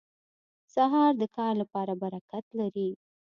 [0.73, 2.89] سهار د کار لپاره برکت لري.